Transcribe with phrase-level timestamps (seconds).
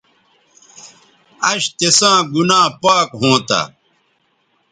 [1.49, 3.61] اش تساں گنا پاک ھونتہ